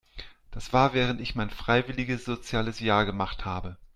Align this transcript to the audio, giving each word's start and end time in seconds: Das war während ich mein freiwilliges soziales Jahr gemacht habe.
Das 0.49 0.73
war 0.73 0.95
während 0.95 1.21
ich 1.21 1.35
mein 1.35 1.51
freiwilliges 1.51 2.25
soziales 2.25 2.79
Jahr 2.79 3.05
gemacht 3.05 3.45
habe. 3.45 3.77